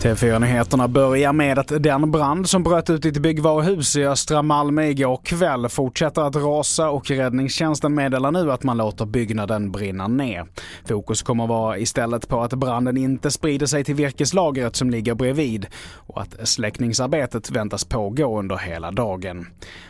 [0.00, 4.84] TV4-nyheterna börjar med att den brand som bröt ut i ett byggvaruhus i östra Malmö
[4.84, 10.46] igår kväll fortsätter att rasa och räddningstjänsten meddelar nu att man låter byggnaden brinna ner.
[10.84, 15.66] Fokus kommer vara istället på att branden inte sprider sig till virkeslagret som ligger bredvid
[15.94, 19.46] och att släckningsarbetet väntas pågå under hela dagen.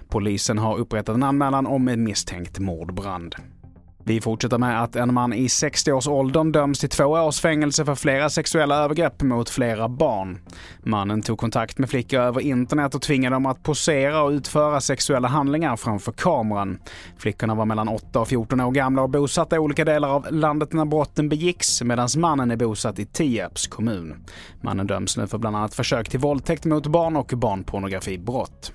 [0.08, 3.34] Polisen har upprättat en anmälan om en misstänkt mordbrand.
[4.04, 8.30] Vi fortsätter med att en man i 60-årsåldern döms till två års fängelse för flera
[8.30, 10.38] sexuella övergrepp mot flera barn.
[10.82, 15.28] Mannen tog kontakt med flickor över internet och tvingade dem att posera och utföra sexuella
[15.28, 16.78] handlingar framför kameran.
[17.18, 20.72] Flickorna var mellan 8 och 14 år gamla och bosatta i olika delar av landet
[20.72, 24.14] när brotten begicks medan mannen är bosatt i Tierps kommun.
[24.60, 28.72] Mannen döms nu för bland annat försök till våldtäkt mot barn och barnpornografibrott.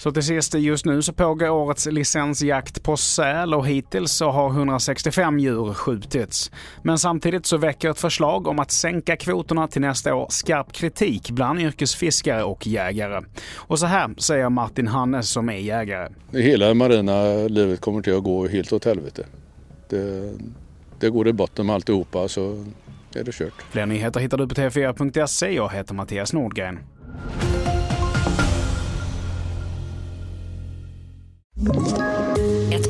[0.00, 4.50] Så till sist, just nu så pågår årets licensjakt på säl och hittills så har
[4.50, 6.50] 165 djur skjutits.
[6.82, 11.30] Men samtidigt så väcker ett förslag om att sänka kvoterna till nästa år skarp kritik
[11.30, 13.20] bland yrkesfiskare och jägare.
[13.56, 16.08] Och så här säger Martin Hannes som är jägare.
[16.32, 19.26] Hela marina livet kommer till att gå helt åt helvete.
[19.88, 20.32] Det,
[21.00, 22.66] det går i botten med alltihopa så
[23.14, 23.62] är det kört.
[23.70, 25.54] Fler nyheter hittar du på tv4.se.
[25.54, 26.78] Jag heter Mattias Nordgren.